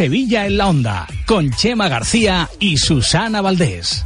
[0.00, 4.02] Sevilla en la Onda, con Chema García y Susana Valdés.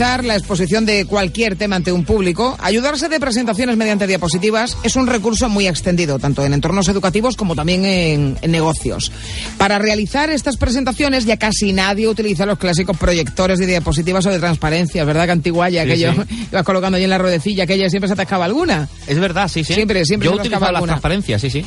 [0.00, 5.06] La exposición de cualquier tema ante un público, ayudarse de presentaciones mediante diapositivas es un
[5.06, 9.12] recurso muy extendido, tanto en entornos educativos como también en, negocios.
[9.58, 14.38] Para realizar estas presentaciones ya casi nadie utiliza los clásicos proyectores de diapositivas o de
[14.38, 15.26] transparencias, ¿verdad?
[15.26, 16.12] Que antiguaya, que yo
[16.50, 18.88] ibas colocando ahí en la ruedecilla, que ella siempre se atascaba alguna.
[19.06, 19.74] Es verdad, sí, sí.
[19.74, 21.62] Siempre, siempre Yo utilizaba las transparencias, sí, sí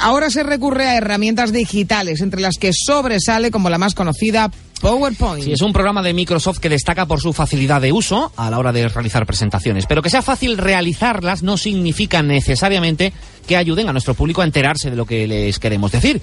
[0.00, 5.44] ahora se recurre a herramientas digitales, entre las que sobresale como la más conocida PowerPoint.
[5.44, 8.58] Sí, es un programa de Microsoft que destaca por su facilidad de uso a la
[8.58, 9.86] hora de realizar presentaciones.
[9.86, 13.12] Pero que sea fácil realizarlas no significa necesariamente
[13.46, 16.20] que ayuden a nuestro público a enterarse de lo que les queremos decir.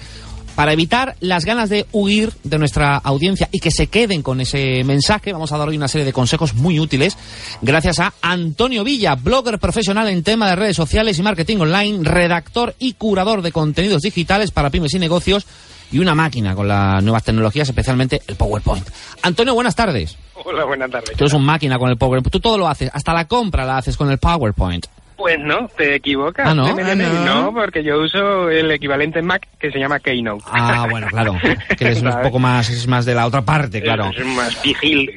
[0.56, 4.82] Para evitar las ganas de huir de nuestra audiencia y que se queden con ese
[4.84, 7.18] mensaje, vamos a dar hoy una serie de consejos muy útiles
[7.60, 12.74] gracias a Antonio Villa, blogger profesional en tema de redes sociales y marketing online, redactor
[12.78, 15.46] y curador de contenidos digitales para pymes y negocios
[15.92, 18.88] y una máquina con las nuevas tecnologías, especialmente el PowerPoint.
[19.20, 20.16] Antonio, buenas tardes.
[20.42, 21.10] Hola, buenas tardes.
[21.18, 22.32] Tú eres un máquina con el PowerPoint.
[22.32, 24.86] Tú todo lo haces, hasta la compra la haces con el PowerPoint.
[25.16, 26.46] Pues no, te equivocas.
[26.46, 26.66] ¿Ah, no?
[26.66, 27.52] Ah, no?
[27.54, 30.44] porque yo uso el equivalente en Mac que se llama Keynote.
[30.46, 31.34] Ah, bueno, claro.
[31.76, 34.10] Que es un poco más, es más de la otra parte, claro.
[34.16, 35.10] Es más vigil.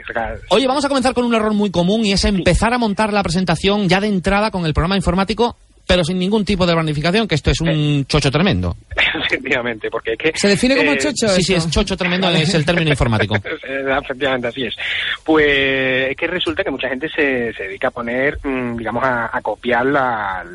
[0.49, 3.23] Oye, vamos a comenzar con un error muy común y es empezar a montar la
[3.23, 5.57] presentación ya de entrada con el programa informático
[5.89, 8.05] pero sin ningún tipo de planificación, que esto es un eh.
[8.07, 8.77] chocho tremendo.
[9.25, 10.31] Efectivamente, porque es que...
[10.35, 11.27] ¿Se define como eh, chocho?
[11.29, 13.35] Sí, sí, es chocho tremendo, es el término informático.
[13.63, 14.75] Efectivamente, así es.
[15.23, 19.39] Pues es que resulta que mucha gente se, se dedica a poner, mm, digamos, a,
[19.41, 20.45] copiar las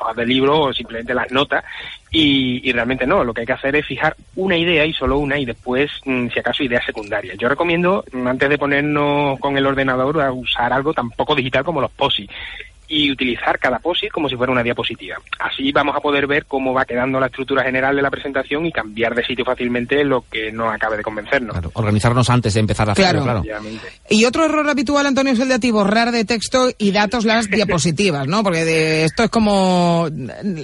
[0.00, 1.64] hojas del libro o simplemente las notas
[2.12, 5.18] y, y, realmente no, lo que hay que hacer es fijar una idea y solo
[5.18, 7.36] una y después, mm, si acaso, ideas secundarias.
[7.38, 11.64] Yo recomiendo, mm, antes de ponernos con el ordenador, a usar algo tan poco digital
[11.64, 12.28] como los POSI
[12.90, 15.16] y utilizar cada POSIT como si fuera una diapositiva.
[15.38, 18.72] Así vamos a poder ver cómo va quedando la estructura general de la presentación y
[18.72, 21.56] cambiar de sitio fácilmente lo que no acabe de convencernos.
[21.74, 23.42] organizarnos antes de empezar a hacerlo, claro.
[24.08, 28.26] Y otro error habitual, Antonio, es el de borrar de texto y datos las diapositivas,
[28.26, 28.42] ¿no?
[28.42, 30.08] Porque de esto es como...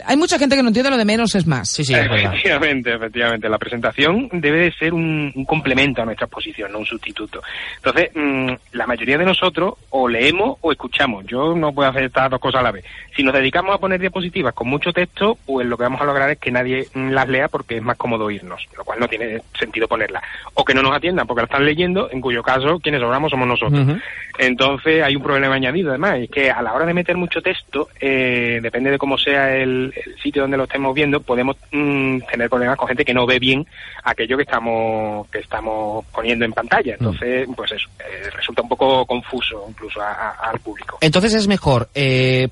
[0.04, 1.70] Hay mucha gente que no entiende lo de menos es más.
[1.70, 3.48] Sí, sí, efectivamente, efectivamente.
[3.48, 7.40] La presentación debe de ser un, complemento a nuestra exposición, no un sustituto.
[7.76, 11.24] Entonces, mm, la mayoría de nosotros o leemos o escuchamos.
[11.26, 12.84] Yo no puedo hacer dos cosas a la vez.
[13.14, 16.30] Si nos dedicamos a poner diapositivas con mucho texto, pues lo que vamos a lograr
[16.30, 19.86] es que nadie las lea porque es más cómodo oírnos, lo cual no tiene sentido
[19.86, 20.22] ponerlas.
[20.54, 23.46] O que no nos atiendan porque la están leyendo, en cuyo caso quienes obramos somos
[23.46, 23.98] nosotros.
[24.38, 27.88] Entonces hay un problema añadido además, es que a la hora de meter mucho texto,
[28.00, 32.76] eh, depende de cómo sea el, sitio donde lo estemos viendo, podemos mm, tener problemas
[32.76, 33.66] con gente que no ve bien
[34.04, 36.92] aquello que estamos que estamos poniendo en pantalla.
[36.92, 36.98] Mm.
[36.98, 40.98] Entonces, pues eso, eh, resulta un poco confuso incluso al público.
[41.00, 42.05] Entonces es mejor eh,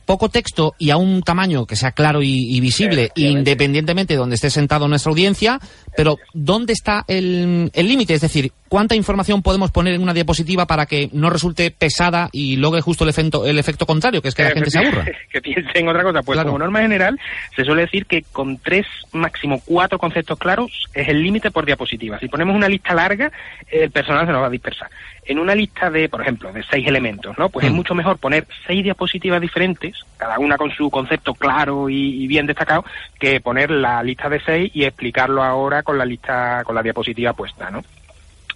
[0.04, 4.50] poco texto y a un tamaño que sea claro y, visible, independientemente de donde esté
[4.50, 5.60] sentado nuestra audiencia,
[5.97, 8.15] pero ¿dónde está el límite?
[8.15, 12.56] Es decir, ¿cuánta información podemos poner en una diapositiva para que no resulte pesada y
[12.56, 15.04] logre justo el efecto, el efecto contrario, que es que la gente se aburra?
[15.33, 16.22] que piensen otra cosa.
[16.22, 17.19] Pues como norma general,
[17.54, 22.19] se suele decir que con tres, máximo cuatro conceptos claros es el límite por diapositiva.
[22.19, 23.31] Si ponemos una lista larga,
[23.71, 24.91] el personal se nos va a dispersar
[25.27, 27.49] en una lista de, por ejemplo, de seis elementos, ¿no?
[27.49, 27.77] Pues es mm.
[27.77, 32.83] mucho mejor poner seis diapositivas diferentes, cada una con su concepto claro y, bien destacado,
[33.21, 37.35] que poner la lista de seis y explicarlo ahora con la lista, con la diapositiva
[37.35, 37.85] puesta, ¿no?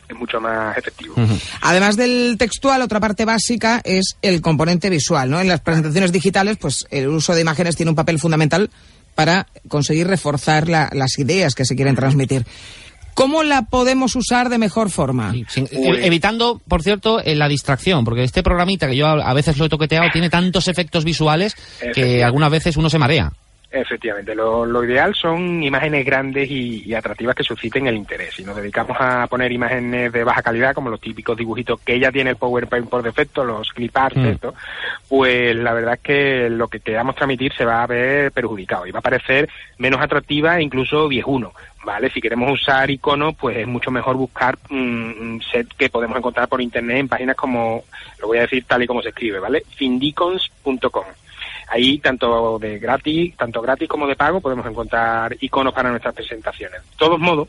[0.09, 1.15] es mucho más efectivo.
[1.61, 5.39] Además del textual, otra parte básica es el componente visual, ¿no?
[5.39, 8.71] En las presentaciones digitales, pues el uso de imágenes tiene un papel fundamental
[9.15, 12.47] para conseguir reforzar las ideas que se quieren transmitir.
[13.19, 15.35] ¿Cómo la podemos usar de mejor forma?
[15.35, 15.67] Eh,
[16.05, 19.69] evitando, por cierto, eh, la distracción, porque este programita que yo a veces lo he
[19.69, 21.57] toqueteado tiene tantos efectos visuales
[21.93, 23.33] que algunas veces uno se marea.
[23.71, 28.35] Efectivamente, lo, ideal son imágenes grandes y, atractivas que susciten el interés.
[28.35, 32.11] Si nos dedicamos a poner imágenes de baja calidad, como los típicos dibujitos que ya
[32.11, 34.37] tiene el PowerPoint por defecto, los clip art, mm.
[35.07, 38.91] pues la verdad es que lo que queramos transmitir se va a ver perjudicado y
[38.91, 41.53] va a parecer menos atractiva e incluso viejuno.
[41.85, 42.09] ¿vale?
[42.11, 46.63] Si queremos usar iconos, pues es mucho mejor buscar un set que podemos encontrar por
[46.63, 47.85] internet en páginas como,
[48.21, 49.63] lo voy a decir tal y como se escribe, ¿vale?
[49.77, 51.05] findicons.com.
[51.71, 56.83] Ahí, tanto de gratis, tanto gratis como de pago, podemos encontrar iconos para nuestras presentaciones.
[56.83, 57.49] De todos modos,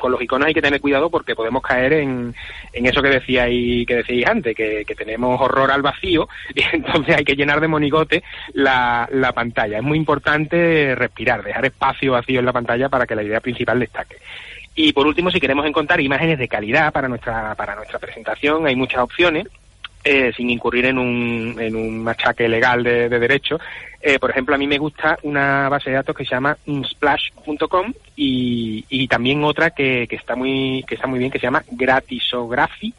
[0.00, 2.34] con los iconos hay que tener cuidado porque podemos caer en,
[2.72, 7.16] en eso que decíais, que decíais antes, que, que tenemos horror al vacío y entonces
[7.16, 9.78] hay que llenar de monigote la, la pantalla.
[9.78, 13.78] Es muy importante respirar, dejar espacio vacío en la pantalla para que la idea principal
[13.78, 14.16] destaque.
[14.74, 18.74] Y por último, si queremos encontrar imágenes de calidad para nuestra, para nuestra presentación, hay
[18.74, 19.46] muchas opciones.
[20.04, 23.60] Eh, sin incurrir en un, en un machaque legal de, de derecho.
[24.00, 27.92] Eh, por ejemplo, a mí me gusta una base de datos que se llama splash.com
[28.16, 31.62] y, y también otra que, que está muy que está muy bien que se llama
[31.70, 32.92] Gratisography.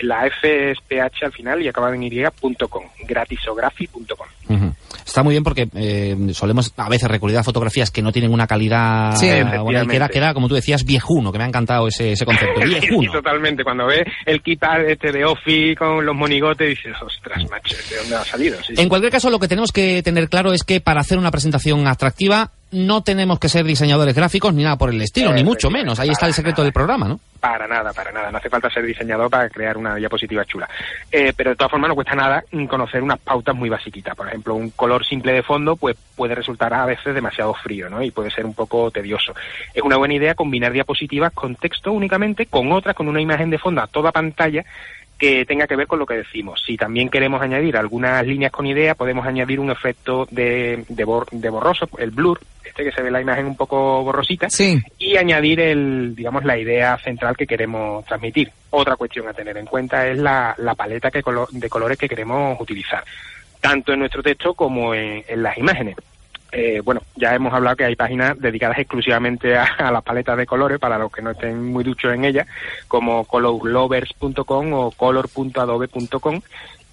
[0.00, 2.84] La F es PH al final y acaba en y.com.
[3.06, 4.26] Gratisography.com.
[4.48, 4.72] Ujú.
[5.04, 8.46] Está muy bien porque eh, solemos a veces recurrir a fotografías que no tienen una
[8.46, 9.92] calidad Sí, buena y efectivamente.
[9.94, 12.60] queda, queda, como tú decías, viejuno, que me ha encantado ese, ese concepto.
[12.66, 13.12] Sí, Viejuno.
[13.12, 13.64] totalmente.
[13.64, 17.96] Cuando ves el kit art este de Office con los monigotes, dices, ostras, macho, ¿de
[17.96, 18.56] dónde ha salido?
[18.62, 18.82] Sí, sí.
[18.82, 21.86] En cualquier caso, lo que tenemos que tener claro es que para hacer una presentación
[21.86, 26.00] atractiva no tenemos que ser diseñadores gráficos ni nada por el estilo, ni mucho menos.
[26.00, 27.20] Ahí está el secreto del programa, ¿no?
[27.38, 28.30] Para nada, para nada.
[28.32, 30.68] No hace falta ser diseñador para crear una diapositiva chula.
[31.12, 34.16] Eh, pero de todas formas no cuesta nada conocer unas pautas muy basiquitas.
[34.16, 38.02] Por ejemplo, un color simple de fondo pues puede resultar a veces demasiado frío, ¿no?
[38.02, 39.34] Y puede ser un poco tedioso.
[39.74, 43.58] Es una buena idea combinar diapositivas con texto únicamente, con otras, con una imagen de
[43.58, 44.64] fondo a toda pantalla
[45.18, 46.62] que tenga que ver con lo que decimos.
[46.64, 51.30] Si también queremos añadir algunas líneas con idea, podemos añadir un efecto de, de, bor-
[51.30, 54.78] de borroso, el blur, este que se ve la imagen un poco borrosita, Sí.
[54.98, 58.52] y añadir el, digamos, la idea central que queremos transmitir.
[58.70, 62.08] Otra cuestión a tener en cuenta es la, la paleta que colo- de colores que
[62.10, 63.02] queremos utilizar,
[63.66, 65.96] tanto en nuestro texto como en, las imágenes.
[66.52, 70.46] Eh, bueno, ya hemos hablado que hay páginas dedicadas exclusivamente a, a las paletas de
[70.46, 72.46] colores para los que no estén muy duchos en ellas,
[72.86, 76.40] como colorlovers.com o color.adobe.com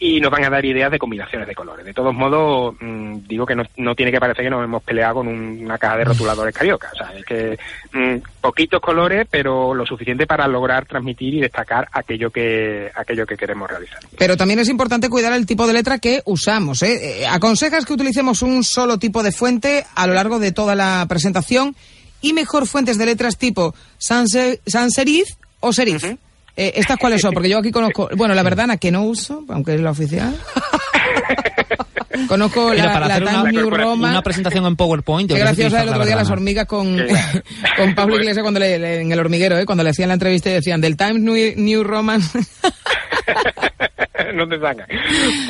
[0.06, 1.86] y nos van a dar ideas de combinaciones de colores.
[1.86, 5.16] De todos modos, mm, digo que no, no tiene que parecer que nos hemos peleado
[5.16, 6.90] con un- una caja de rotuladores carioca.
[6.94, 7.58] O sea, es que
[7.94, 13.38] mm, poquitos colores, pero lo suficiente para lograr transmitir y destacar aquello que aquello que
[13.38, 14.00] queremos realizar.
[14.18, 16.82] Pero también es importante cuidar el tipo de letra que usamos.
[16.84, 17.22] ¿eh?
[17.22, 21.06] Eh, Aconsejas que utilicemos un solo tipo de fuente a lo largo de toda la
[21.08, 21.76] presentación
[22.22, 24.36] y mejor fuentes de letras tipo sans,
[24.68, 25.30] sans serif
[25.62, 26.04] o serif.
[26.04, 26.18] Ujú.
[26.56, 27.34] Eh, ¿Estas cuáles son?
[27.34, 30.36] Porque yo aquí conozco, bueno, la verdana que no uso, aunque es la oficial.
[32.28, 34.12] conozco Mira, la, para la hacer Times una, New Roman.
[34.12, 35.30] una presentación en PowerPoint...
[35.32, 36.98] Qué graciosa el otro día la las hormigas con,
[37.78, 38.24] con Pablo Bueno.
[38.24, 39.66] Iglesias cuando le, le- en el hormiguero, ¿eh?
[39.66, 42.22] cuando le hacían la entrevista y decían del Times New, New Roman.
[44.36, 44.88] no te sacan.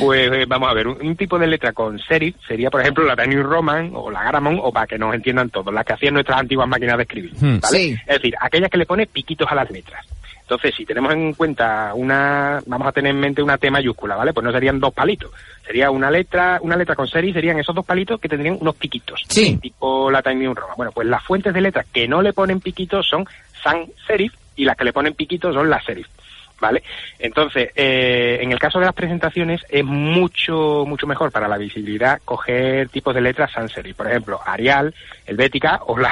[0.00, 3.04] Pues eh, vamos a ver, un, un tipo de letra con serif sería, por ejemplo,
[3.04, 5.92] la Times New Roman o la Garamond, o para que nos entiendan todos, las que
[5.94, 7.32] hacían nuestras antiguas máquinas de escribir.
[7.40, 7.58] Hmm.
[7.60, 7.78] ¿vale?
[7.78, 7.92] Sí.
[8.06, 10.04] Es decir, aquellas que le pone piquitos a las letras.
[10.44, 14.34] Entonces, si tenemos en cuenta una, vamos a tener en mente una T mayúscula, ¿vale?
[14.34, 15.30] Pues no serían dos palitos.
[15.64, 19.22] Sería una letra, una letra con serif, serían esos dos palitos que tendrían unos piquitos.
[19.26, 19.56] Sí.
[19.56, 20.76] Tipo la Times New Roman.
[20.76, 23.24] Bueno, pues las fuentes de letras que no le ponen piquitos son
[23.62, 26.06] sans serif y las que le ponen piquitos son las serif.
[26.64, 26.82] ¿Vale?
[27.18, 32.22] Entonces, eh, en el caso de las presentaciones es mucho, mucho mejor para la visibilidad
[32.24, 33.94] coger tipos de letras sans serif.
[33.94, 34.94] Por ejemplo, Arial,
[35.26, 36.10] Helvética o la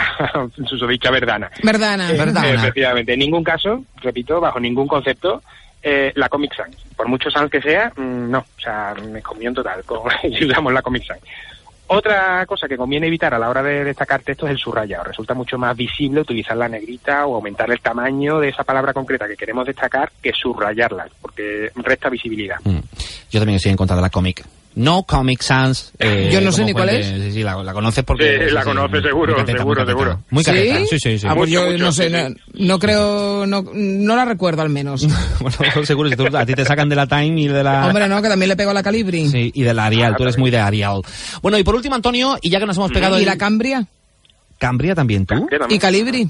[0.69, 1.51] susodicha Verdana.
[1.63, 2.11] Verdana.
[2.11, 2.51] Eh, Verdana.
[2.51, 5.43] Efectivamente, en ningún caso, repito, bajo ningún concepto,
[5.83, 6.77] eh, la Comic Sans.
[6.95, 8.41] Por mucho sans que sea, mm, no.
[8.41, 11.21] O sea, me comió en total con, si usamos la Comic Sans.
[11.95, 15.05] Otra cosa que conviene evitar a la hora de destacar texto es el subrayado.
[15.05, 19.29] Resulta mucho más visible utilizar la negrita o aumentar el tamaño de esa palabra concreta
[19.29, 22.57] que queremos destacar que subrayarla, porque resta visibilidad.
[22.65, 22.79] Mm.
[23.31, 24.43] Yo también estoy en contra de la Comic.
[24.75, 25.93] No Comic Sans.
[25.99, 27.07] eh, Yo no sé ni cuál es.
[27.07, 28.47] Sí, sí, la, la conoces porque...
[28.49, 30.25] Sí, la conoces seguro, muy cateta, seguro, muy seguro.
[30.31, 30.87] Muy cateta, ¿Sí?
[30.91, 31.27] sí, sí, sí.
[31.29, 32.65] Ah, pues Mucho, yo mucho, no sé, sí, no, sí.
[32.67, 35.07] no creo, no, no la recuerdo al menos.
[35.41, 37.87] bueno, seguro, si tú- a ti te sacan de la Time y de la...
[37.87, 39.29] Hombre, no, que también le pego a la Calibri.
[39.29, 41.03] Sí, y de la Arial, Ah, tú eres muy de Arial.
[41.43, 43.27] Bueno, y por último, Antonio, y ya que nos hemos pegado ¿Y el...
[43.27, 43.87] la Cambria?
[44.59, 45.47] Cambria también, ¿tú?
[45.49, 45.79] ¿Qué ¿Y?
[45.79, 46.29] Calibri?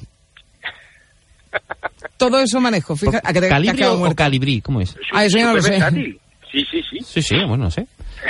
[2.17, 2.97] Todo eso manejo.
[2.97, 4.15] Fíjate, a que te, ¿Calibri o.
[4.15, 4.61] Calibri?
[4.61, 4.97] ¿Cómo es?
[5.13, 5.79] Ah, eso ya no lo sé.
[6.51, 6.99] Sí, sí, sí.
[7.05, 7.87] Sí, sí, bueno, no sé.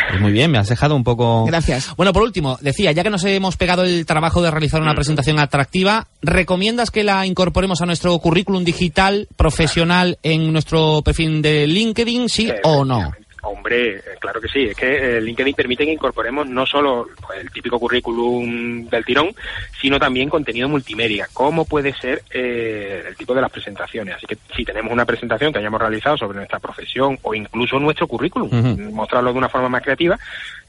[0.09, 1.45] Pues muy bien, me has dejado un poco...
[1.47, 1.95] Gracias.
[1.97, 5.39] Bueno, por último, decía, ya que nos hemos pegado el trabajo de realizar una presentación
[5.39, 12.29] atractiva, ¿recomiendas que la incorporemos a nuestro currículum digital profesional en nuestro perfil de LinkedIn,
[12.29, 13.13] sí o no?
[13.45, 14.65] Hombre, eh, claro que sí.
[14.67, 19.35] Es que eh, LinkedIn permite que incorporemos no solo pues, el típico currículum del tirón,
[19.81, 24.15] sino también contenido multimedia, como puede ser eh, el tipo de las presentaciones.
[24.15, 28.07] Así que si tenemos una presentación que hayamos realizado sobre nuestra profesión o incluso nuestro
[28.07, 28.49] currículum,
[28.93, 30.17] mostrarlo de una forma más creativa,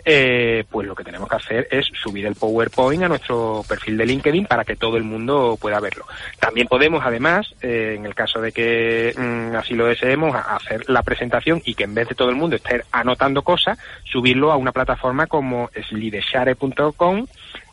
[0.06, 4.06] eh, pues lo que tenemos que hacer es subir el PowerPoint a nuestro perfil de
[4.06, 6.06] LinkedIn para que todo el mundo pueda verlo.
[6.40, 11.04] También podemos, además, eh, en el caso de que mm, así lo deseemos, hacer la
[11.04, 14.72] presentación y que en vez de todo el mundo esté anotando cosas, subirlo a una
[14.72, 17.26] plataforma como slideshare.com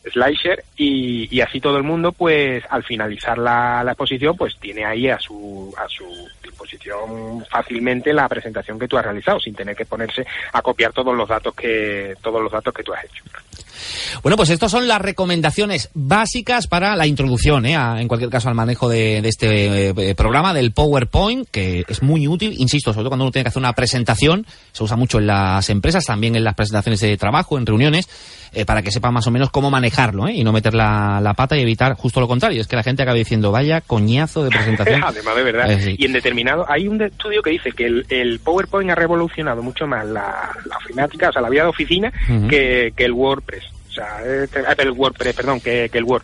[0.03, 4.85] Slideshare y, y, así todo el mundo pues al finalizar la, la, exposición pues tiene
[4.85, 6.07] ahí a su a su
[6.61, 11.17] disposición fácilmente la presentación que tú has realizado sin tener que ponerse a copiar todos
[11.17, 13.25] los datos que todos los datos que tú has hecho.
[14.23, 17.77] Bueno, pues estas son las recomendaciones básicas para la introducción, ¿eh?
[17.77, 22.03] a, en cualquier caso, al manejo de, de este eh, programa, del PowerPoint, que es
[22.03, 25.19] muy útil, insisto, sobre todo cuando uno tiene que hacer una presentación, se usa mucho
[25.19, 28.09] en las empresas, también en las presentaciones de trabajo, en reuniones,
[28.53, 30.35] eh, para que sepa más o menos cómo manejarlo ¿eh?
[30.35, 33.03] y no meter la, la, pata y evitar justo lo contrario, es que la gente
[33.03, 35.03] acabe diciendo, vaya coñazo de presentación.
[35.07, 35.71] Además, de verdad.
[35.71, 35.97] Eh, sí.
[35.99, 39.87] Y en determinado, hay un estudio que dice que el, el PowerPoint ha revolucionado mucho
[39.87, 42.49] más la, la ofimática, o sea, la vida de oficina, uh -huh.
[42.49, 43.65] que, que el WordPress.
[43.91, 46.23] O sea, el WordPress, perdón, que, que el Word.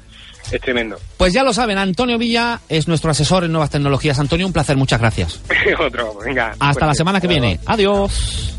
[0.52, 0.97] Es tremendo.
[1.16, 4.18] Pues ya lo saben, Antonio Villa es nuestro asesor en nuevas tecnologías.
[4.21, 5.40] Antonio, un placer, muchas gracias.
[5.80, 6.54] Otro, venga.
[6.61, 7.59] Hasta la semana que viene.
[7.66, 8.54] Adiós.